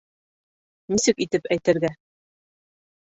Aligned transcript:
—Нисек 0.95 1.21
итеп 1.27 1.47
әйтергә... 1.57 1.93